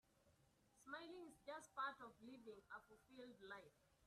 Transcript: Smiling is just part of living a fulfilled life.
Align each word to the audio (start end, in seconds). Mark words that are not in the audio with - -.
Smiling 0.83 1.27
is 1.29 1.37
just 1.45 1.75
part 1.75 2.01
of 2.01 2.09
living 2.25 2.57
a 2.73 2.79
fulfilled 2.89 3.37
life. 3.47 3.77